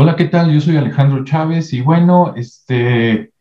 Hola, 0.00 0.14
¿qué 0.14 0.26
tal? 0.26 0.52
Yo 0.52 0.60
soy 0.60 0.76
Alejandro 0.76 1.24
Chávez 1.24 1.72
y 1.72 1.80
bueno, 1.80 2.32
este, 2.36 3.32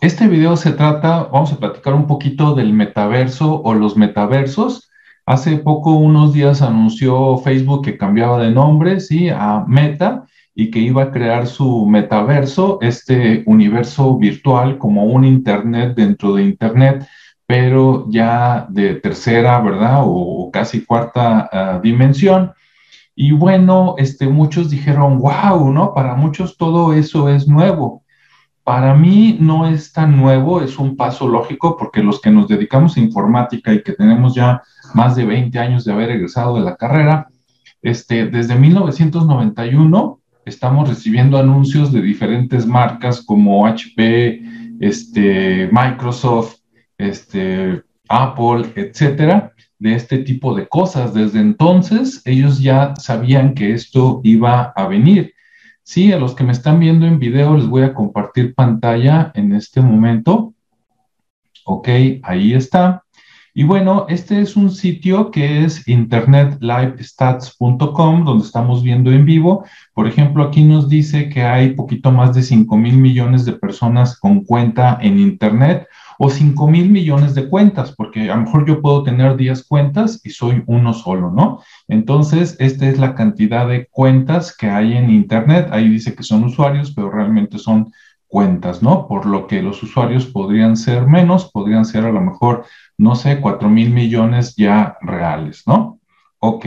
este 0.00 0.28
video 0.28 0.56
se 0.56 0.70
trata, 0.70 1.24
vamos 1.24 1.52
a 1.52 1.58
platicar 1.58 1.92
un 1.94 2.06
poquito 2.06 2.54
del 2.54 2.72
metaverso 2.72 3.62
o 3.62 3.74
los 3.74 3.96
metaversos. 3.96 4.88
Hace 5.26 5.56
poco, 5.56 5.90
unos 5.90 6.32
días, 6.32 6.62
anunció 6.62 7.38
Facebook 7.38 7.84
que 7.84 7.98
cambiaba 7.98 8.40
de 8.40 8.52
nombre, 8.52 9.00
sí, 9.00 9.28
a 9.28 9.64
Meta 9.66 10.26
y 10.54 10.70
que 10.70 10.78
iba 10.78 11.02
a 11.02 11.10
crear 11.10 11.48
su 11.48 11.84
metaverso, 11.84 12.78
este 12.80 13.42
universo 13.46 14.16
virtual 14.18 14.78
como 14.78 15.06
un 15.06 15.24
Internet 15.24 15.96
dentro 15.96 16.36
de 16.36 16.44
Internet, 16.44 17.08
pero 17.44 18.06
ya 18.08 18.68
de 18.70 18.94
tercera, 18.94 19.58
¿verdad? 19.58 20.02
O, 20.04 20.48
casi 20.52 20.84
cuarta 20.84 21.50
ah, 21.52 21.80
dimensión. 21.82 22.52
Y 23.18 23.32
bueno, 23.32 23.94
este, 23.96 24.28
muchos 24.28 24.68
dijeron, 24.68 25.18
wow, 25.18 25.72
¿no? 25.72 25.94
Para 25.94 26.14
muchos 26.14 26.58
todo 26.58 26.92
eso 26.92 27.30
es 27.30 27.48
nuevo. 27.48 28.04
Para 28.62 28.94
mí 28.94 29.38
no 29.40 29.66
es 29.66 29.92
tan 29.92 30.16
nuevo, 30.18 30.60
es 30.60 30.78
un 30.78 30.96
paso 30.96 31.26
lógico 31.26 31.78
porque 31.78 32.02
los 32.02 32.20
que 32.20 32.30
nos 32.30 32.46
dedicamos 32.46 32.96
a 32.96 33.00
informática 33.00 33.72
y 33.72 33.82
que 33.82 33.92
tenemos 33.92 34.34
ya 34.34 34.62
más 34.92 35.16
de 35.16 35.24
20 35.24 35.58
años 35.58 35.84
de 35.84 35.92
haber 35.92 36.10
egresado 36.10 36.56
de 36.56 36.60
la 36.60 36.76
carrera, 36.76 37.28
este, 37.80 38.26
desde 38.26 38.54
1991 38.56 40.20
estamos 40.44 40.88
recibiendo 40.88 41.38
anuncios 41.38 41.92
de 41.92 42.02
diferentes 42.02 42.66
marcas 42.66 43.22
como 43.22 43.66
HP, 43.66 44.42
este, 44.80 45.70
Microsoft, 45.72 46.56
este, 46.98 47.82
Apple, 48.08 48.72
etcétera, 48.76 49.52
de 49.78 49.94
este 49.94 50.18
tipo 50.18 50.54
de 50.54 50.68
cosas. 50.68 51.14
Desde 51.14 51.40
entonces, 51.40 52.20
ellos 52.24 52.60
ya 52.60 52.94
sabían 52.96 53.54
que 53.54 53.72
esto 53.72 54.20
iba 54.24 54.72
a 54.74 54.86
venir. 54.86 55.32
Sí, 55.82 56.12
a 56.12 56.18
los 56.18 56.34
que 56.34 56.44
me 56.44 56.52
están 56.52 56.80
viendo 56.80 57.06
en 57.06 57.18
video 57.18 57.56
les 57.56 57.68
voy 57.68 57.82
a 57.82 57.94
compartir 57.94 58.54
pantalla 58.54 59.32
en 59.34 59.52
este 59.52 59.80
momento. 59.80 60.52
Ok, 61.64 61.88
ahí 62.22 62.52
está. 62.54 63.02
Y 63.54 63.64
bueno, 63.64 64.04
este 64.10 64.42
es 64.42 64.54
un 64.54 64.70
sitio 64.70 65.30
que 65.30 65.64
es 65.64 65.88
internetlivestats.com, 65.88 68.24
donde 68.24 68.44
estamos 68.44 68.82
viendo 68.82 69.10
en 69.10 69.24
vivo. 69.24 69.64
Por 69.94 70.06
ejemplo, 70.06 70.44
aquí 70.44 70.62
nos 70.62 70.90
dice 70.90 71.30
que 71.30 71.42
hay 71.42 71.74
poquito 71.74 72.12
más 72.12 72.34
de 72.34 72.42
5 72.42 72.76
mil 72.76 72.98
millones 72.98 73.46
de 73.46 73.54
personas 73.54 74.20
con 74.20 74.44
cuenta 74.44 74.98
en 75.00 75.18
Internet 75.18 75.86
o 76.18 76.30
5 76.30 76.68
mil 76.68 76.90
millones 76.90 77.34
de 77.34 77.48
cuentas, 77.48 77.94
porque 77.96 78.30
a 78.30 78.36
lo 78.36 78.42
mejor 78.42 78.66
yo 78.66 78.80
puedo 78.80 79.02
tener 79.02 79.36
10 79.36 79.66
cuentas 79.66 80.20
y 80.24 80.30
soy 80.30 80.62
uno 80.66 80.92
solo, 80.92 81.30
¿no? 81.30 81.60
Entonces, 81.88 82.56
esta 82.58 82.88
es 82.88 82.98
la 82.98 83.14
cantidad 83.14 83.68
de 83.68 83.86
cuentas 83.86 84.56
que 84.56 84.68
hay 84.68 84.96
en 84.96 85.10
Internet. 85.10 85.68
Ahí 85.70 85.88
dice 85.88 86.14
que 86.14 86.22
son 86.22 86.44
usuarios, 86.44 86.92
pero 86.94 87.10
realmente 87.10 87.58
son 87.58 87.92
cuentas, 88.26 88.82
¿no? 88.82 89.06
Por 89.06 89.26
lo 89.26 89.46
que 89.46 89.62
los 89.62 89.82
usuarios 89.82 90.26
podrían 90.26 90.76
ser 90.76 91.06
menos, 91.06 91.50
podrían 91.50 91.84
ser 91.84 92.04
a 92.04 92.12
lo 92.12 92.20
mejor, 92.20 92.64
no 92.98 93.14
sé, 93.14 93.40
4 93.40 93.68
mil 93.68 93.90
millones 93.90 94.54
ya 94.56 94.96
reales, 95.00 95.62
¿no? 95.66 96.00
Ok. 96.38 96.66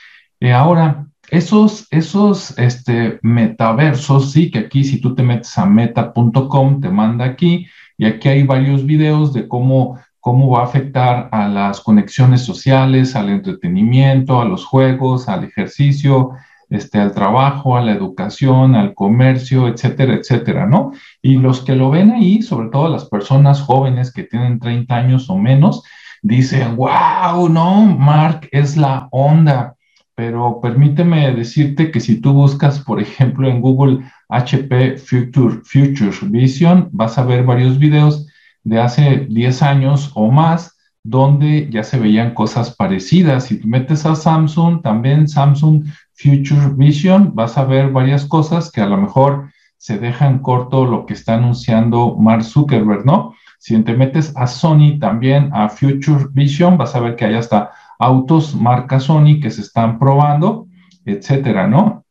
Ahora, 0.51 1.05
esos, 1.29 1.85
esos 1.91 2.57
este, 2.57 3.19
metaversos, 3.21 4.31
sí, 4.31 4.49
que 4.49 4.59
aquí 4.65 4.83
si 4.83 4.99
tú 4.99 5.13
te 5.13 5.21
metes 5.21 5.55
a 5.59 5.67
meta.com, 5.67 6.81
te 6.81 6.89
manda 6.89 7.25
aquí, 7.25 7.67
y 7.99 8.05
aquí 8.05 8.29
hay 8.29 8.43
varios 8.43 8.85
videos 8.85 9.33
de 9.33 9.49
cómo, 9.49 9.99
cómo 10.21 10.49
va 10.49 10.61
a 10.61 10.63
afectar 10.63 11.27
a 11.33 11.49
las 11.49 11.81
conexiones 11.81 12.41
sociales, 12.41 13.13
al 13.13 13.29
entretenimiento, 13.29 14.39
a 14.39 14.45
los 14.45 14.65
juegos, 14.65 15.27
al 15.27 15.43
ejercicio, 15.43 16.31
este, 16.69 16.97
al 16.97 17.13
trabajo, 17.13 17.75
a 17.75 17.81
la 17.81 17.91
educación, 17.91 18.75
al 18.75 18.93
comercio, 18.93 19.67
etcétera, 19.67 20.13
etcétera, 20.13 20.65
¿no? 20.65 20.93
Y 21.21 21.35
los 21.35 21.59
que 21.61 21.75
lo 21.75 21.89
ven 21.89 22.11
ahí, 22.11 22.41
sobre 22.41 22.69
todo 22.69 22.87
las 22.87 23.03
personas 23.03 23.59
jóvenes 23.59 24.13
que 24.13 24.23
tienen 24.23 24.59
30 24.59 24.95
años 24.95 25.29
o 25.29 25.37
menos, 25.37 25.83
dicen, 26.21 26.77
wow, 26.77 27.49
no, 27.49 27.81
Mark 27.83 28.47
es 28.53 28.77
la 28.77 29.09
onda. 29.11 29.75
Pero 30.19 30.59
permíteme 30.59 31.31
decirte 31.33 31.91
que 31.91 32.01
si 32.01 32.19
tú 32.19 32.33
buscas, 32.33 32.81
por 32.81 32.99
ejemplo, 32.99 33.47
en 33.47 33.61
Google 33.61 33.99
HP 34.27 34.97
Future, 34.97 35.61
Future 35.63 36.11
Vision, 36.23 36.89
vas 36.91 37.17
a 37.17 37.23
ver 37.23 37.45
varios 37.45 37.79
videos 37.79 38.27
de 38.65 38.81
hace 38.81 39.27
10 39.29 39.61
años 39.63 40.11
o 40.15 40.29
más 40.29 40.77
donde 41.03 41.69
ya 41.71 41.83
se 41.83 41.97
veían 41.97 42.33
cosas 42.33 42.75
parecidas. 42.75 43.45
Si 43.45 43.61
metes 43.65 44.05
a 44.05 44.13
Samsung, 44.13 44.81
también 44.81 45.25
Samsung 45.25 45.85
Future 46.15 46.73
Vision, 46.75 47.33
vas 47.33 47.57
a 47.57 47.63
ver 47.63 47.89
varias 47.89 48.25
cosas 48.25 48.73
que 48.73 48.81
a 48.81 48.87
lo 48.87 48.97
mejor 48.97 49.49
se 49.77 49.99
dejan 49.99 50.39
corto 50.39 50.83
lo 50.83 51.05
que 51.05 51.13
está 51.13 51.35
anunciando 51.35 52.17
Mark 52.17 52.43
Zuckerberg, 52.43 53.05
¿no? 53.05 53.35
Si 53.57 53.81
te 53.83 53.93
metes 53.93 54.33
a 54.35 54.47
Sony, 54.47 54.99
también 54.99 55.49
a 55.53 55.69
Future 55.69 56.25
Vision, 56.33 56.77
vas 56.77 56.93
a 56.93 56.99
ver 56.99 57.15
que 57.15 57.23
hay 57.23 57.35
hasta 57.35 57.71
autos 57.99 58.55
marca 58.55 58.99
Sony 58.99 59.39
que 59.41 59.51
se 59.51 59.61
están 59.61 59.99
probando, 59.99 60.67
etcétera, 61.05 61.67
¿no? 61.67 62.05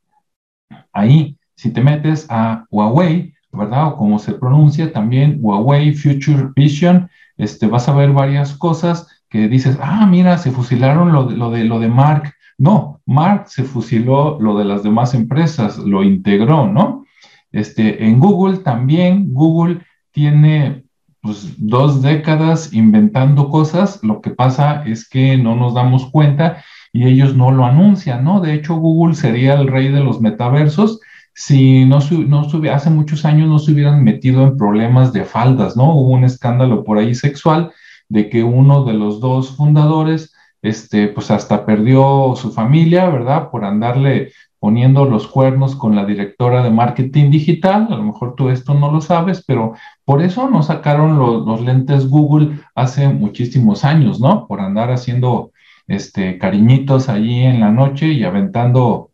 Ahí 0.92 1.38
si 1.58 1.72
te 1.72 1.82
metes 1.82 2.24
a 2.30 2.66
Huawei, 2.70 3.34
¿verdad? 3.50 3.88
O 3.88 3.96
como 3.96 4.20
se 4.20 4.34
pronuncia 4.34 4.92
también, 4.92 5.38
Huawei 5.40 5.92
Future 5.92 6.50
Vision, 6.54 7.10
este, 7.36 7.66
vas 7.66 7.88
a 7.88 7.94
ver 7.94 8.12
varias 8.12 8.54
cosas 8.54 9.08
que 9.28 9.48
dices, 9.48 9.76
ah, 9.82 10.06
mira, 10.06 10.38
se 10.38 10.52
fusilaron 10.52 11.12
lo 11.12 11.24
de, 11.24 11.36
lo 11.36 11.50
de, 11.50 11.64
lo 11.64 11.80
de 11.80 11.88
Mark. 11.88 12.32
No, 12.58 13.00
Mark 13.06 13.48
se 13.48 13.64
fusiló 13.64 14.38
lo 14.40 14.56
de 14.56 14.66
las 14.66 14.84
demás 14.84 15.14
empresas, 15.14 15.78
lo 15.78 16.04
integró, 16.04 16.68
¿no? 16.68 17.04
Este, 17.50 18.04
en 18.04 18.20
Google 18.20 18.58
también, 18.58 19.32
Google 19.34 19.80
tiene 20.12 20.84
pues, 21.20 21.54
dos 21.58 22.02
décadas 22.02 22.72
inventando 22.72 23.48
cosas, 23.48 24.00
lo 24.02 24.20
que 24.20 24.30
pasa 24.30 24.84
es 24.86 25.08
que 25.08 25.36
no 25.36 25.56
nos 25.56 25.74
damos 25.74 26.10
cuenta 26.10 26.64
y 26.92 27.06
ellos 27.06 27.36
no 27.36 27.50
lo 27.50 27.64
anuncian, 27.64 28.24
¿no? 28.24 28.40
De 28.40 28.54
hecho, 28.54 28.76
Google 28.76 29.14
sería 29.14 29.54
el 29.54 29.68
rey 29.68 29.88
de 29.88 30.00
los 30.00 30.20
metaversos 30.20 31.00
si 31.38 31.84
no, 31.84 32.00
no 32.26 32.48
hace 32.72 32.90
muchos 32.90 33.24
años 33.24 33.48
no 33.48 33.60
se 33.60 33.70
hubieran 33.70 34.02
metido 34.02 34.42
en 34.42 34.56
problemas 34.56 35.12
de 35.12 35.24
faldas, 35.24 35.76
¿no? 35.76 35.94
Hubo 35.94 36.10
un 36.10 36.24
escándalo 36.24 36.82
por 36.82 36.98
ahí 36.98 37.14
sexual 37.14 37.70
de 38.08 38.28
que 38.28 38.42
uno 38.42 38.84
de 38.84 38.94
los 38.94 39.20
dos 39.20 39.56
fundadores, 39.56 40.34
este, 40.62 41.06
pues 41.06 41.30
hasta 41.30 41.64
perdió 41.64 42.34
su 42.34 42.50
familia, 42.50 43.08
¿verdad? 43.08 43.50
Por 43.52 43.64
andarle 43.64 44.32
poniendo 44.60 45.04
los 45.04 45.28
cuernos 45.28 45.76
con 45.76 45.94
la 45.94 46.04
directora 46.04 46.62
de 46.62 46.70
marketing 46.70 47.30
digital. 47.30 47.88
A 47.90 47.96
lo 47.96 48.02
mejor 48.02 48.34
tú 48.34 48.48
esto 48.50 48.74
no 48.74 48.90
lo 48.90 49.00
sabes, 49.00 49.44
pero 49.46 49.74
por 50.04 50.22
eso 50.22 50.50
no 50.50 50.62
sacaron 50.62 51.18
los 51.18 51.60
lentes 51.60 52.08
Google 52.08 52.58
hace 52.74 53.08
muchísimos 53.08 53.84
años, 53.84 54.20
¿no? 54.20 54.46
Por 54.46 54.60
andar 54.60 54.90
haciendo 54.90 55.52
este, 55.86 56.38
cariñitos 56.38 57.08
allí 57.08 57.40
en 57.40 57.60
la 57.60 57.70
noche 57.70 58.08
y 58.08 58.24
aventando 58.24 59.10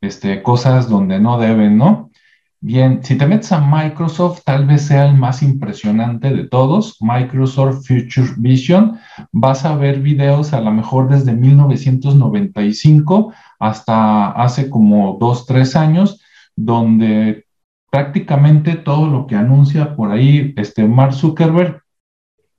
este, 0.00 0.42
cosas 0.42 0.88
donde 0.88 1.18
no 1.20 1.38
deben, 1.38 1.76
¿no? 1.76 2.10
Bien, 2.66 3.04
si 3.04 3.18
te 3.18 3.26
metes 3.26 3.52
a 3.52 3.60
Microsoft, 3.60 4.40
tal 4.42 4.64
vez 4.64 4.86
sea 4.86 5.04
el 5.04 5.18
más 5.18 5.42
impresionante 5.42 6.30
de 6.30 6.48
todos, 6.48 6.96
Microsoft 6.98 7.86
Future 7.86 8.32
Vision. 8.38 8.98
Vas 9.32 9.66
a 9.66 9.76
ver 9.76 10.00
videos 10.00 10.54
a 10.54 10.62
lo 10.62 10.72
mejor 10.72 11.10
desde 11.10 11.34
1995 11.34 13.34
hasta 13.58 14.30
hace 14.30 14.70
como 14.70 15.18
dos, 15.20 15.44
tres 15.44 15.76
años, 15.76 16.22
donde 16.56 17.44
prácticamente 17.90 18.76
todo 18.76 19.08
lo 19.08 19.26
que 19.26 19.36
anuncia 19.36 19.94
por 19.94 20.10
ahí 20.10 20.54
este 20.56 20.88
Mark 20.88 21.12
Zuckerberg, 21.12 21.82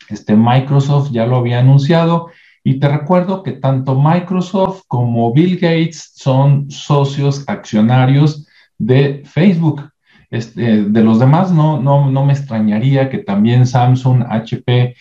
este 0.09 0.35
Microsoft 0.35 1.09
ya 1.13 1.25
lo 1.25 1.37
había 1.37 1.61
anunciado 1.61 2.29
Y 2.63 2.79
te 2.79 2.89
recuerdo 2.89 3.41
que 3.41 3.53
tanto 3.53 3.99
Microsoft 3.99 4.83
como 4.87 5.33
Bill 5.33 5.55
Gates 5.55 6.11
son 6.13 6.69
socios 6.69 7.43
accionarios 7.47 8.47
de 8.77 9.23
Facebook. 9.25 9.94
Este, 10.35 10.83
de 10.83 11.03
los 11.03 11.19
demás 11.19 11.51
no, 11.51 11.81
no, 11.81 12.11
no 12.11 12.25
me 12.25 12.33
extrañaría 12.33 13.09
que 13.09 13.19
también 13.19 13.65
Samsung, 13.65 14.23
HP 14.29 14.95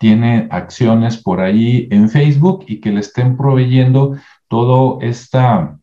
tiene 0.00 0.48
acciones 0.50 1.16
por 1.16 1.40
ahí 1.40 1.88
en 1.90 2.08
Facebook 2.08 2.64
y 2.66 2.80
que 2.80 2.90
le 2.90 3.00
estén 3.00 3.36
proveyendo 3.36 4.16
todo 4.48 4.98
esta 5.02 5.78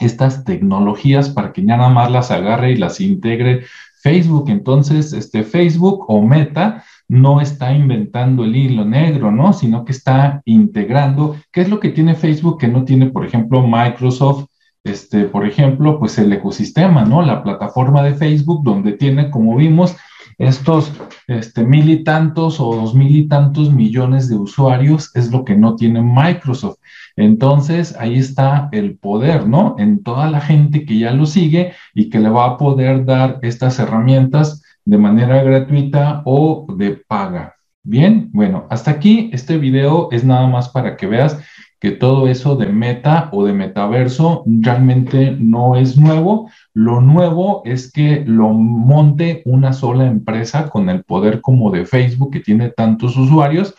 estas 0.00 0.44
tecnologías 0.44 1.28
para 1.28 1.52
que 1.52 1.64
ya 1.64 1.76
nada 1.76 1.90
más 1.90 2.10
las 2.10 2.30
agarre 2.30 2.72
y 2.72 2.76
las 2.76 3.00
integre 3.00 3.64
Facebook. 4.02 4.48
Entonces, 4.48 5.12
este 5.12 5.44
Facebook 5.44 6.04
o 6.08 6.22
Meta 6.22 6.84
no 7.08 7.40
está 7.40 7.72
inventando 7.72 8.44
el 8.44 8.56
hilo 8.56 8.84
negro, 8.84 9.30
¿no? 9.30 9.52
Sino 9.52 9.84
que 9.84 9.92
está 9.92 10.42
integrando, 10.44 11.36
¿qué 11.52 11.62
es 11.62 11.68
lo 11.68 11.80
que 11.80 11.90
tiene 11.90 12.14
Facebook 12.14 12.58
que 12.58 12.68
no 12.68 12.84
tiene, 12.84 13.06
por 13.06 13.24
ejemplo, 13.24 13.66
Microsoft? 13.66 14.46
Este, 14.84 15.24
por 15.24 15.46
ejemplo, 15.46 15.98
pues 15.98 16.18
el 16.18 16.32
ecosistema, 16.32 17.04
¿no? 17.04 17.22
La 17.22 17.42
plataforma 17.42 18.02
de 18.02 18.14
Facebook, 18.14 18.62
donde 18.62 18.92
tiene, 18.92 19.30
como 19.30 19.56
vimos, 19.56 19.96
estos 20.36 20.92
este, 21.26 21.64
mil 21.64 21.88
y 21.88 22.04
tantos 22.04 22.60
o 22.60 22.74
dos 22.74 22.94
mil 22.94 23.14
y 23.16 23.28
tantos 23.28 23.72
millones 23.72 24.28
de 24.28 24.36
usuarios, 24.36 25.10
es 25.14 25.30
lo 25.30 25.44
que 25.44 25.56
no 25.56 25.76
tiene 25.76 26.02
Microsoft. 26.02 26.78
Entonces, 27.16 27.96
ahí 27.98 28.18
está 28.18 28.68
el 28.72 28.98
poder, 28.98 29.48
¿no? 29.48 29.76
En 29.78 30.02
toda 30.02 30.28
la 30.28 30.40
gente 30.40 30.84
que 30.84 30.98
ya 30.98 31.12
lo 31.12 31.26
sigue 31.26 31.72
y 31.94 32.10
que 32.10 32.18
le 32.18 32.28
va 32.28 32.46
a 32.46 32.56
poder 32.58 33.04
dar 33.04 33.38
estas 33.42 33.78
herramientas 33.78 34.62
de 34.84 34.98
manera 34.98 35.42
gratuita 35.42 36.22
o 36.26 36.66
de 36.76 36.90
paga. 36.90 37.54
Bien, 37.86 38.30
bueno, 38.32 38.66
hasta 38.70 38.90
aquí 38.90 39.30
este 39.32 39.58
video 39.58 40.08
es 40.10 40.24
nada 40.24 40.46
más 40.46 40.68
para 40.70 40.96
que 40.96 41.06
veas 41.06 41.38
que 41.84 41.90
todo 41.90 42.28
eso 42.28 42.56
de 42.56 42.64
meta 42.64 43.28
o 43.30 43.44
de 43.44 43.52
metaverso 43.52 44.42
realmente 44.46 45.36
no 45.38 45.76
es 45.76 45.98
nuevo. 45.98 46.50
Lo 46.72 47.02
nuevo 47.02 47.60
es 47.66 47.92
que 47.92 48.24
lo 48.26 48.54
monte 48.54 49.42
una 49.44 49.74
sola 49.74 50.06
empresa 50.06 50.70
con 50.70 50.88
el 50.88 51.04
poder 51.04 51.42
como 51.42 51.70
de 51.70 51.84
Facebook 51.84 52.32
que 52.32 52.40
tiene 52.40 52.70
tantos 52.70 53.18
usuarios 53.18 53.74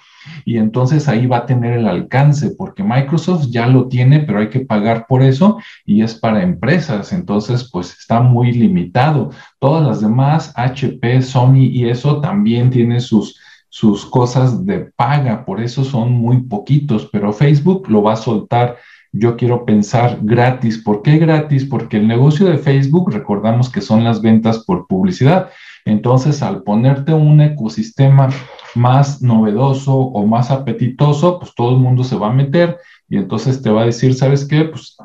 y 0.46 0.58
entonces 0.58 1.08
ahí 1.08 1.26
va 1.26 1.38
a 1.38 1.46
tener 1.48 1.74
el 1.74 1.88
alcance, 1.88 2.52
porque 2.56 2.84
Microsoft 2.84 3.48
ya 3.50 3.66
lo 3.66 3.88
tiene, 3.88 4.20
pero 4.20 4.38
hay 4.38 4.50
que 4.50 4.60
pagar 4.60 5.08
por 5.08 5.24
eso 5.24 5.58
y 5.84 6.04
es 6.04 6.14
para 6.14 6.44
empresas, 6.44 7.12
entonces 7.12 7.68
pues 7.72 7.98
está 7.98 8.22
muy 8.22 8.52
limitado. 8.52 9.32
Todas 9.58 9.84
las 9.84 10.02
demás, 10.02 10.54
HP, 10.56 11.24
Sony 11.24 11.70
y 11.72 11.90
eso 11.90 12.22
también 12.22 12.70
tiene 12.70 13.00
sus 13.00 13.40
sus 13.76 14.06
cosas 14.06 14.66
de 14.66 14.90
paga, 14.96 15.44
por 15.44 15.60
eso 15.60 15.84
son 15.84 16.14
muy 16.14 16.44
poquitos, 16.44 17.10
pero 17.12 17.34
Facebook 17.34 17.90
lo 17.90 18.02
va 18.02 18.14
a 18.14 18.16
soltar, 18.16 18.78
yo 19.12 19.36
quiero 19.36 19.66
pensar 19.66 20.20
gratis. 20.22 20.78
¿Por 20.82 21.02
qué 21.02 21.18
gratis? 21.18 21.66
Porque 21.66 21.98
el 21.98 22.08
negocio 22.08 22.46
de 22.46 22.58
Facebook, 22.58 23.12
recordamos 23.12 23.70
que 23.70 23.82
son 23.82 24.06
las 24.06 24.22
ventas 24.22 24.64
por 24.64 24.88
publicidad. 24.88 25.50
Entonces, 25.84 26.42
al 26.42 26.64
ponerte 26.64 27.14
un 27.14 27.42
ecosistema 27.42 28.30
más 28.76 29.22
novedoso 29.22 29.94
o 29.94 30.26
más 30.26 30.52
apetitoso, 30.52 31.38
pues 31.38 31.54
todo 31.54 31.72
el 31.72 31.80
mundo 31.80 32.06
se 32.06 32.16
va 32.16 32.28
a 32.28 32.34
meter 32.34 32.78
y 33.10 33.18
entonces 33.18 33.62
te 33.62 33.72
va 33.72 33.82
a 33.82 33.88
decir, 33.88 34.16
¿sabes 34.16 34.48
qué? 34.48 34.64
Pues 34.64 34.96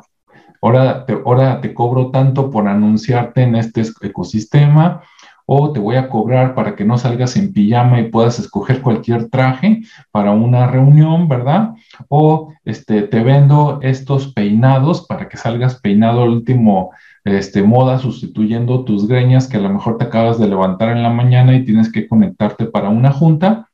ahora 0.61 1.05
te, 1.05 1.11
ahora 1.11 1.59
te 1.59 1.73
cobro 1.73 2.09
tanto 2.09 2.49
por 2.49 2.69
anunciarte 2.69 3.41
en 3.41 3.57
este 3.57 3.81
ecosistema 4.01 5.03
o 5.45 5.71
te 5.71 5.79
voy 5.79 5.95
a 5.95 6.09
cobrar 6.09 6.55
para 6.55 6.75
que 6.75 6.85
no 6.85 6.97
salgas 6.97 7.35
en 7.35 7.53
pijama 7.53 7.99
y 7.99 8.09
puedas 8.09 8.39
escoger 8.39 8.81
cualquier 8.81 9.29
traje 9.29 9.81
para 10.11 10.31
una 10.31 10.67
reunión, 10.67 11.27
¿verdad? 11.27 11.71
O 12.07 12.53
este, 12.63 13.03
te 13.03 13.23
vendo 13.23 13.79
estos 13.81 14.33
peinados 14.33 15.05
para 15.07 15.27
que 15.27 15.37
salgas 15.37 15.79
peinado 15.81 16.23
al 16.23 16.29
último 16.29 16.91
este, 17.23 17.61
moda 17.63 17.99
sustituyendo 17.99 18.83
tus 18.83 19.07
greñas 19.07 19.47
que 19.47 19.57
a 19.57 19.61
lo 19.61 19.69
mejor 19.69 19.97
te 19.97 20.05
acabas 20.05 20.39
de 20.39 20.47
levantar 20.47 20.89
en 20.89 21.03
la 21.03 21.09
mañana 21.09 21.55
y 21.55 21.65
tienes 21.65 21.91
que 21.91 22.07
conectarte 22.07 22.65
para 22.65 22.89
una 22.89 23.11
junta. 23.11 23.69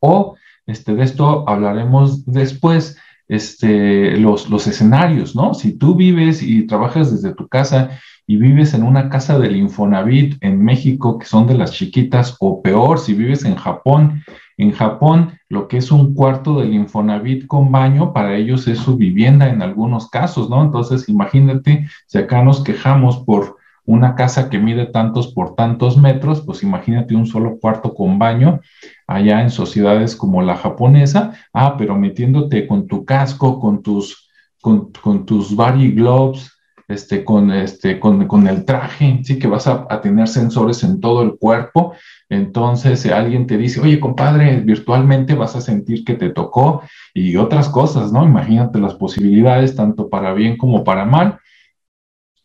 O 0.00 0.36
este, 0.66 0.94
de 0.94 1.02
esto 1.04 1.48
hablaremos 1.48 2.26
después, 2.26 2.98
este, 3.28 4.16
los, 4.16 4.48
los 4.48 4.66
escenarios, 4.66 5.36
¿no? 5.36 5.54
Si 5.54 5.72
tú 5.72 5.94
vives 5.94 6.42
y 6.42 6.66
trabajas 6.66 7.12
desde 7.12 7.34
tu 7.34 7.46
casa 7.48 7.90
y 8.26 8.36
vives 8.36 8.74
en 8.74 8.82
una 8.82 9.08
casa 9.08 9.38
del 9.38 9.56
Infonavit 9.56 10.36
en 10.42 10.62
México, 10.62 11.18
que 11.18 11.26
son 11.26 11.46
de 11.46 11.54
las 11.54 11.72
chiquitas, 11.72 12.36
o 12.40 12.62
peor, 12.62 12.98
si 12.98 13.14
vives 13.14 13.44
en 13.44 13.56
Japón 13.56 14.22
en 14.58 14.72
Japón, 14.72 15.38
lo 15.48 15.68
que 15.68 15.78
es 15.78 15.90
un 15.90 16.14
cuarto 16.14 16.58
del 16.58 16.74
Infonavit 16.74 17.46
con 17.46 17.70
baño, 17.70 18.12
para 18.12 18.36
ellos 18.36 18.66
es 18.66 18.78
su 18.78 18.96
vivienda 18.96 19.48
en 19.48 19.62
algunos 19.62 20.10
casos, 20.10 20.50
¿no? 20.50 20.62
Entonces, 20.62 21.08
imagínate, 21.08 21.86
si 22.06 22.18
acá 22.18 22.42
nos 22.42 22.62
quejamos 22.62 23.18
por 23.18 23.56
una 23.84 24.16
casa 24.16 24.50
que 24.50 24.58
mide 24.58 24.86
tantos 24.86 25.32
por 25.32 25.54
tantos 25.54 25.96
metros, 25.96 26.42
pues 26.42 26.62
imagínate 26.62 27.14
un 27.14 27.26
solo 27.26 27.58
cuarto 27.58 27.94
con 27.94 28.18
baño 28.18 28.60
allá 29.08 29.42
en 29.42 29.50
sociedades 29.50 30.14
como 30.14 30.42
la 30.42 30.56
japonesa, 30.56 31.32
ah, 31.52 31.76
pero 31.76 31.98
metiéndote 31.98 32.68
con 32.68 32.86
tu 32.86 33.04
casco, 33.04 33.58
con 33.58 33.82
tus, 33.82 34.30
con, 34.60 34.92
tus 35.26 35.56
body 35.56 35.90
gloves, 35.90 36.52
este, 36.86 37.24
con, 37.24 37.50
este, 37.50 37.98
con, 37.98 38.28
con, 38.28 38.46
el 38.46 38.64
traje, 38.64 39.20
sí 39.24 39.38
que 39.40 39.48
vas 39.48 39.66
a, 39.66 39.86
a, 39.90 40.00
tener 40.00 40.28
sensores 40.28 40.84
en 40.84 41.00
todo 41.00 41.22
el 41.22 41.36
cuerpo 41.36 41.94
entonces, 42.28 43.00
si 43.00 43.10
alguien 43.10 43.46
te 43.46 43.56
dice, 43.56 43.80
oye, 43.80 43.98
compadre, 43.98 44.60
virtualmente 44.60 45.34
vas 45.34 45.56
a 45.56 45.60
sentir 45.62 46.04
que 46.04 46.14
te 46.14 46.28
tocó 46.28 46.82
y 47.14 47.36
otras 47.36 47.68
cosas, 47.70 48.12
¿no? 48.12 48.24
Imagínate 48.24 48.78
las 48.78 48.94
posibilidades, 48.94 49.74
tanto 49.74 50.10
para 50.10 50.34
bien 50.34 50.56
como 50.58 50.84
para 50.84 51.06
mal. 51.06 51.38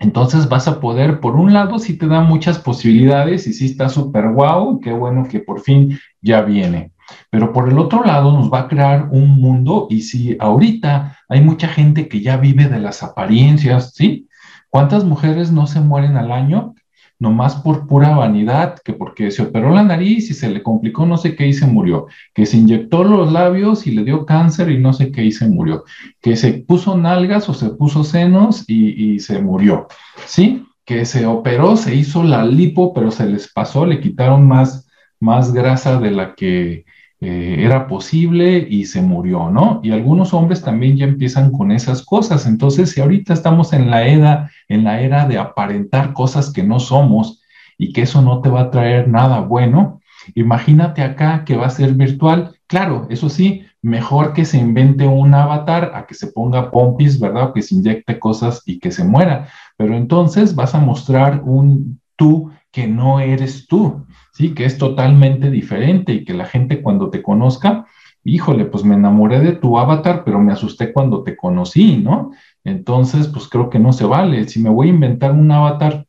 Entonces 0.04 0.50
vas 0.50 0.68
a 0.68 0.82
poder, 0.82 1.22
por 1.22 1.38
un 1.38 1.54
lado, 1.54 1.80
sí 1.80 1.98
te 1.98 2.08
da 2.08 2.20
muchas 2.20 2.60
posibilidades 2.60 3.48
y 3.48 3.54
sí 3.54 3.68
está 3.68 3.88
súper 3.88 4.34
guau, 4.34 4.82
qué 4.82 4.92
bueno 4.92 5.26
que 5.30 5.40
por 5.40 5.62
fin 5.62 5.98
ya 6.22 6.42
viene. 6.42 6.92
Pero 7.30 7.54
por 7.54 7.70
el 7.70 7.80
otro 7.80 8.04
lado 8.04 8.34
nos 8.34 8.52
va 8.52 8.62
a 8.62 8.68
crear 8.68 9.08
un 9.12 9.30
mundo 9.40 9.88
y 9.90 10.02
si 10.02 10.36
ahorita 10.42 11.18
hay 11.30 11.40
mucha 11.40 11.70
gente 11.70 12.10
que 12.10 12.20
ya 12.20 12.36
vive 12.36 12.68
de 12.68 12.80
las 12.80 13.02
apariencias, 13.02 13.94
¿sí? 13.94 14.28
¿Cuántas 14.70 15.06
mujeres 15.06 15.54
no 15.54 15.68
se 15.68 15.80
mueren 15.80 16.18
al 16.18 16.34
año? 16.34 16.76
Nomás 17.20 17.56
por 17.56 17.88
pura 17.88 18.16
vanidad, 18.16 18.78
que 18.84 18.94
porque 18.94 19.32
se 19.32 19.44
operó 19.44 19.70
la 19.70 19.84
nariz 19.84 20.30
y 20.30 20.34
se 20.34 20.50
le 20.50 20.62
complicó 20.62 21.06
no 21.06 21.18
sé 21.18 21.36
qué 21.36 21.48
y 21.48 21.54
se 21.54 21.68
murió, 21.68 22.08
que 22.34 22.46
se 22.46 22.58
inyectó 22.58 23.04
los 23.04 23.32
labios 23.32 23.88
y 23.88 23.92
le 23.92 24.04
dio 24.04 24.26
cáncer 24.26 24.70
y 24.70 24.78
no 24.78 24.94
sé 24.94 25.12
qué 25.12 25.24
y 25.24 25.32
se 25.32 25.48
murió, 25.48 25.84
que 26.22 26.36
se 26.36 26.54
puso 26.54 26.98
nalgas 26.98 27.48
o 27.50 27.54
se 27.54 27.70
puso 27.70 28.04
senos 28.04 28.66
y, 28.68 29.20
se 29.20 29.40
murió, 29.40 29.88
¿sí? 30.26 30.66
Que 30.86 31.06
se 31.06 31.26
operó, 31.26 31.78
se 31.78 31.96
hizo 31.96 32.24
la 32.24 32.46
lipo, 32.46 32.94
pero 32.94 33.12
se 33.12 33.28
les 33.28 33.52
pasó, 33.52 33.86
le 33.86 34.02
quitaron 34.02 34.48
más, 34.48 34.88
más 35.20 35.54
grasa 35.54 36.00
de 36.00 36.12
la 36.12 36.36
que 36.36 36.86
eh, 37.26 37.64
era 37.64 37.88
posible 37.88 38.68
y 38.70 38.86
se 38.86 39.02
murió, 39.02 39.50
¿no? 39.50 39.80
Y 39.82 39.92
algunos 39.92 40.34
hombres 40.34 40.62
también 40.62 40.98
ya 40.98 41.06
empiezan 41.06 41.52
con 41.52 41.72
esas 41.72 42.04
cosas. 42.04 42.46
Entonces, 42.46 42.92
si 42.92 43.00
ahorita 43.00 43.34
estamos 43.34 43.72
en 43.72 43.90
la 43.90 44.06
era, 44.06 44.52
en 44.68 44.84
la 44.84 45.00
era 45.00 45.26
de 45.26 45.38
aparentar 45.38 46.12
cosas 46.12 46.52
que 46.52 46.64
no 46.64 46.82
somos 46.82 47.42
y 47.78 47.94
que 47.94 48.02
eso 48.02 48.22
no 48.22 48.42
te 48.42 48.50
va 48.50 48.62
a 48.64 48.72
traer 48.72 49.08
nada 49.08 49.40
bueno, 49.40 50.02
imagínate 50.36 51.02
acá 51.02 51.46
que 51.46 51.56
va 51.56 51.68
a 51.68 51.70
ser 51.70 51.94
virtual. 51.94 52.58
Claro, 52.68 53.08
eso 53.10 53.30
sí, 53.30 53.66
mejor 53.82 54.34
que 54.34 54.44
se 54.44 54.58
invente 54.58 55.08
un 55.08 55.34
avatar 55.34 55.94
a 55.96 56.06
que 56.06 56.16
se 56.16 56.28
ponga 56.28 56.72
pompis, 56.72 57.22
¿verdad? 57.22 57.52
O 57.52 57.54
que 57.54 57.62
se 57.62 57.76
inyecte 57.76 58.20
cosas 58.20 58.64
y 58.66 58.80
que 58.80 58.92
se 58.92 59.06
muera. 59.06 59.48
Pero 59.78 59.96
entonces 59.96 60.56
vas 60.56 60.76
a 60.76 60.80
mostrar 60.80 61.42
un 61.46 62.02
tú 62.18 62.52
que 62.70 62.88
no 62.88 63.22
eres 63.22 63.66
tú. 63.68 64.06
¿Sí? 64.34 64.54
Que 64.54 64.66
es 64.66 64.78
totalmente 64.78 65.50
diferente 65.50 66.14
y 66.14 66.26
que 66.26 66.34
la 66.34 66.46
gente 66.46 66.82
cuando 66.82 67.10
te 67.10 67.22
conozca, 67.24 67.86
híjole, 68.24 68.66
pues 68.66 68.84
me 68.84 68.96
enamoré 68.96 69.40
de 69.40 69.54
tu 69.54 69.78
avatar, 69.78 70.24
pero 70.26 70.40
me 70.40 70.54
asusté 70.54 70.92
cuando 70.92 71.24
te 71.24 71.36
conocí, 71.36 71.98
¿no? 71.98 72.32
Entonces, 72.64 73.28
pues 73.28 73.48
creo 73.48 73.70
que 73.70 73.80
no 73.80 73.94
se 73.94 74.06
vale. 74.06 74.48
Si 74.48 74.60
me 74.62 74.70
voy 74.70 74.88
a 74.88 74.92
inventar 74.92 75.32
un 75.32 75.52
avatar 75.52 76.06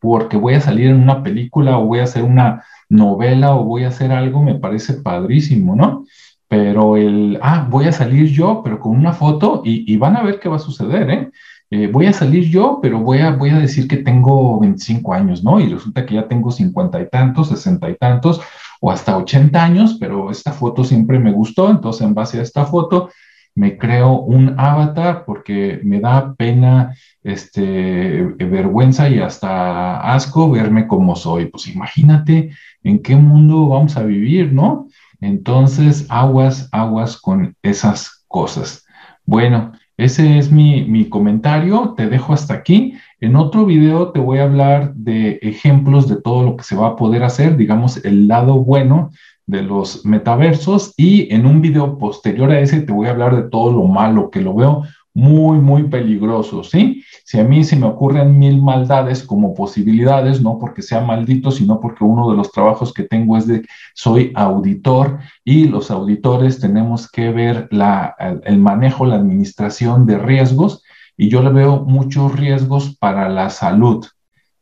porque 0.00 0.36
voy 0.36 0.54
a 0.54 0.60
salir 0.60 0.86
en 0.86 1.02
una 1.02 1.22
película 1.22 1.78
o 1.78 1.86
voy 1.86 2.00
a 2.00 2.04
hacer 2.04 2.22
una 2.22 2.64
novela 2.88 3.54
o 3.54 3.64
voy 3.64 3.84
a 3.84 3.88
hacer 3.88 4.12
algo, 4.12 4.42
me 4.42 4.54
parece 4.54 4.94
padrísimo, 4.94 5.76
¿no? 5.76 6.04
Pero 6.48 6.96
el, 6.96 7.38
ah, 7.42 7.66
voy 7.68 7.86
a 7.86 7.92
salir 7.92 8.26
yo, 8.30 8.62
pero 8.64 8.80
con 8.80 8.96
una 8.96 9.12
foto 9.12 9.62
y, 9.64 9.92
y 9.92 9.96
van 9.98 10.16
a 10.16 10.22
ver 10.22 10.40
qué 10.40 10.48
va 10.48 10.56
a 10.56 10.60
suceder, 10.60 11.10
¿eh? 11.10 11.30
Eh, 11.70 11.86
voy 11.86 12.06
a 12.06 12.14
salir 12.14 12.44
yo, 12.44 12.78
pero 12.80 13.00
voy 13.00 13.18
a, 13.18 13.30
voy 13.32 13.50
a 13.50 13.58
decir 13.58 13.86
que 13.86 13.98
tengo 13.98 14.58
25 14.58 15.12
años, 15.12 15.44
¿no? 15.44 15.60
Y 15.60 15.68
resulta 15.68 16.06
que 16.06 16.14
ya 16.14 16.26
tengo 16.26 16.50
50 16.50 17.00
y 17.02 17.08
tantos, 17.10 17.48
60 17.48 17.90
y 17.90 17.96
tantos, 17.96 18.40
o 18.80 18.90
hasta 18.90 19.16
80 19.18 19.62
años, 19.62 19.96
pero 20.00 20.30
esta 20.30 20.52
foto 20.52 20.82
siempre 20.82 21.18
me 21.18 21.30
gustó, 21.32 21.70
entonces 21.70 22.06
en 22.06 22.14
base 22.14 22.38
a 22.38 22.42
esta 22.42 22.64
foto 22.64 23.10
me 23.54 23.76
creo 23.76 24.20
un 24.20 24.54
avatar 24.58 25.24
porque 25.26 25.80
me 25.82 26.00
da 26.00 26.34
pena, 26.34 26.94
este, 27.22 28.22
vergüenza 28.38 29.08
y 29.10 29.18
hasta 29.18 30.00
asco 30.14 30.50
verme 30.50 30.86
como 30.86 31.16
soy. 31.16 31.46
Pues 31.46 31.66
imagínate 31.66 32.50
en 32.84 33.02
qué 33.02 33.16
mundo 33.16 33.68
vamos 33.68 33.96
a 33.96 34.04
vivir, 34.04 34.52
¿no? 34.52 34.86
Entonces, 35.20 36.06
aguas, 36.08 36.68
aguas 36.72 37.16
con 37.16 37.56
esas 37.62 38.24
cosas. 38.28 38.84
Bueno, 39.24 39.72
ese 39.96 40.38
es 40.38 40.52
mi, 40.52 40.84
mi, 40.84 41.08
comentario, 41.08 41.94
te 41.96 42.06
dejo 42.06 42.32
hasta 42.32 42.54
aquí. 42.54 42.94
En 43.20 43.36
otro 43.36 43.66
video 43.66 44.12
te 44.12 44.20
voy 44.20 44.38
a 44.38 44.44
hablar 44.44 44.94
de 44.94 45.40
ejemplos 45.42 46.08
de 46.08 46.16
todo 46.16 46.44
lo 46.44 46.56
que 46.56 46.64
se 46.64 46.76
va 46.76 46.88
a 46.88 46.96
poder 46.96 47.24
hacer, 47.24 47.56
digamos, 47.56 48.04
el 48.04 48.28
lado 48.28 48.62
bueno 48.62 49.10
de 49.48 49.62
los 49.62 50.04
metaversos 50.04 50.92
y 50.96 51.34
en 51.34 51.46
un 51.46 51.62
video 51.62 51.98
posterior 51.98 52.50
a 52.50 52.60
ese 52.60 52.82
te 52.82 52.92
voy 52.92 53.08
a 53.08 53.10
hablar 53.10 53.34
de 53.34 53.48
todo 53.48 53.72
lo 53.72 53.84
malo 53.84 54.30
que 54.30 54.42
lo 54.42 54.54
veo 54.54 54.84
muy, 55.18 55.58
muy 55.58 55.82
peligroso, 55.88 56.62
¿sí? 56.62 57.02
Si 57.24 57.40
a 57.40 57.44
mí 57.44 57.64
se 57.64 57.74
me 57.74 57.86
ocurren 57.86 58.38
mil 58.38 58.62
maldades 58.62 59.24
como 59.24 59.52
posibilidades, 59.52 60.40
no 60.40 60.60
porque 60.60 60.80
sea 60.80 61.00
maldito, 61.00 61.50
sino 61.50 61.80
porque 61.80 62.04
uno 62.04 62.30
de 62.30 62.36
los 62.36 62.52
trabajos 62.52 62.94
que 62.94 63.02
tengo 63.02 63.36
es 63.36 63.48
de, 63.48 63.66
soy 63.94 64.30
auditor 64.36 65.18
y 65.44 65.64
los 65.64 65.90
auditores 65.90 66.60
tenemos 66.60 67.10
que 67.10 67.32
ver 67.32 67.66
la, 67.72 68.14
el 68.44 68.60
manejo, 68.60 69.06
la 69.06 69.16
administración 69.16 70.06
de 70.06 70.18
riesgos 70.18 70.84
y 71.16 71.28
yo 71.28 71.42
le 71.42 71.50
veo 71.50 71.84
muchos 71.84 72.38
riesgos 72.38 72.96
para 72.96 73.28
la 73.28 73.50
salud, 73.50 74.06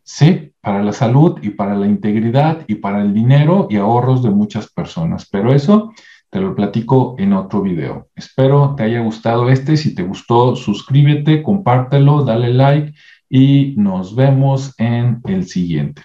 ¿sí? 0.04 0.52
Para 0.62 0.82
la 0.82 0.94
salud 0.94 1.38
y 1.42 1.50
para 1.50 1.76
la 1.76 1.86
integridad 1.86 2.64
y 2.66 2.76
para 2.76 3.02
el 3.02 3.12
dinero 3.12 3.66
y 3.68 3.76
ahorros 3.76 4.22
de 4.22 4.30
muchas 4.30 4.72
personas. 4.72 5.28
Pero 5.30 5.52
eso 5.52 5.92
te 6.36 6.42
lo 6.42 6.54
platico 6.54 7.14
en 7.16 7.32
otro 7.32 7.62
video. 7.62 8.10
Espero 8.14 8.74
te 8.76 8.82
haya 8.82 9.00
gustado 9.00 9.48
este. 9.48 9.78
Si 9.78 9.94
te 9.94 10.02
gustó, 10.02 10.54
suscríbete, 10.54 11.42
compártelo, 11.42 12.24
dale 12.24 12.52
like 12.52 12.92
y 13.26 13.72
nos 13.78 14.14
vemos 14.14 14.74
en 14.76 15.22
el 15.24 15.46
siguiente. 15.46 16.02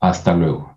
Hasta 0.00 0.34
luego. 0.34 0.75